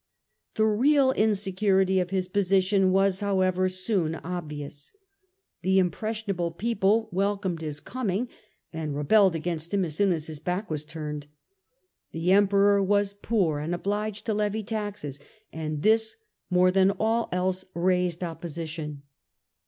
[0.55, 4.91] The real insecurity of his position was, however, soon obvious.
[5.61, 8.27] The impressionable people welcomed his coming
[8.73, 11.27] and rebelled against him as soon as his back was turned.
[12.13, 15.19] The Emperor was poor and obliged to levy taxes,
[15.53, 16.15] and this
[16.49, 19.03] more than all else raised opposition.